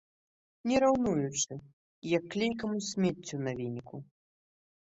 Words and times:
Не 0.71 0.77
раўнуючы, 0.83 1.59
як 2.15 2.23
клейкаму 2.37 2.77
смеццю 2.89 3.37
на 3.45 3.51
веніку. 3.63 4.05